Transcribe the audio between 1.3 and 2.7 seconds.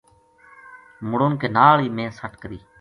کے نال ہی میں سٹ کری